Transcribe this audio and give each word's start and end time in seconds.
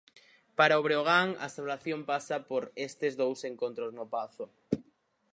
Para 0.57 0.79
o 0.79 0.85
Breogán, 0.87 1.27
a 1.45 1.47
salvación 1.57 1.99
pasa 2.11 2.37
por 2.49 2.63
estes 2.87 3.13
dous 3.21 3.39
encontros 3.51 3.89
no 3.97 4.05
Pazo. 4.13 4.45